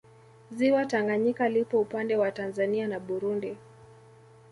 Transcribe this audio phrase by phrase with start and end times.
[0.51, 3.57] Ziwa Tanganyika lipo upande wa Tanzania na Burundi